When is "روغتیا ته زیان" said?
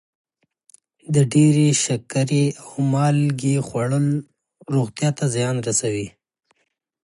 4.73-5.55